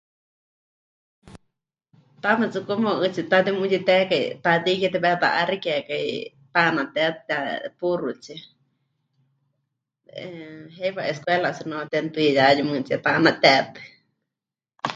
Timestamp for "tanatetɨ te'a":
6.53-7.43